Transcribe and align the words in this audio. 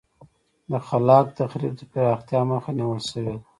د 0.69 0.71
خلاق 0.87 1.25
تخریب 1.39 1.73
د 1.77 1.81
پراختیا 1.91 2.41
مخه 2.51 2.71
نیول 2.77 3.01
شوې 3.09 3.25
ده. 3.37 3.41